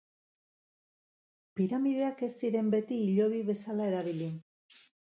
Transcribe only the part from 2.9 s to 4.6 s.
hilobi bezala erabili.